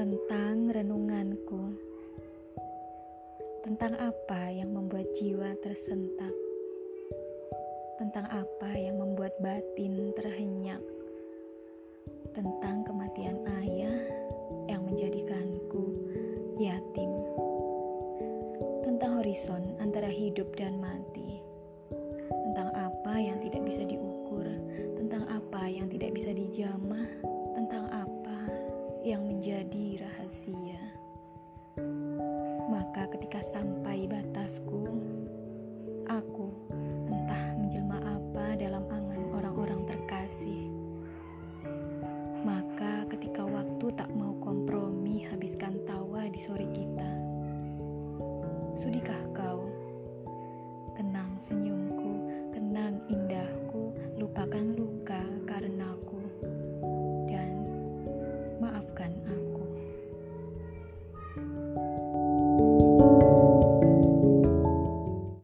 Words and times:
tentang 0.00 0.72
renunganku, 0.72 1.76
tentang 3.60 3.92
apa 4.00 4.48
yang 4.48 4.72
membuat 4.72 5.04
jiwa 5.12 5.52
tersentak, 5.60 6.32
tentang 8.00 8.24
apa 8.32 8.80
yang 8.80 8.96
membuat 8.96 9.36
batin 9.44 10.08
terhenyak, 10.16 10.80
tentang 12.32 12.80
kematian 12.88 13.44
ayah 13.60 14.00
yang 14.72 14.88
menjadikanku 14.88 15.92
yatim, 16.56 17.12
tentang 18.80 19.20
horizon 19.20 19.76
antara 19.84 20.08
hidup 20.08 20.48
dan 20.56 20.80
mati, 20.80 21.44
tentang 22.48 22.72
apa 22.72 23.20
yang 23.20 23.36
tidak 23.44 23.68
bisa 23.68 23.84
diukur, 23.84 24.48
tentang 24.96 25.28
apa 25.28 25.68
yang 25.68 25.92
tidak 25.92 26.16
bisa 26.16 26.32
dijamah? 26.32 27.39
yang 29.00 29.24
menjadi 29.24 30.04
rahasia. 30.04 30.82
Maka, 32.68 33.08
ketika 33.16 33.40
sampai 33.48 34.04
batasku, 34.04 34.92
aku 36.04 36.52
entah 37.08 37.56
menjelma 37.56 37.98
apa 38.04 38.60
dalam 38.60 38.84
angan 38.92 39.22
orang-orang 39.32 39.88
terkasih. 39.88 40.68
Maka, 42.44 43.08
ketika 43.08 43.40
waktu 43.40 43.86
tak 43.96 44.12
mau 44.12 44.36
kompromi, 44.44 45.24
habiskan 45.24 45.80
tawa 45.88 46.28
di 46.28 46.40
sore 46.40 46.68
kita. 46.68 47.10
Sudikah 48.76 49.29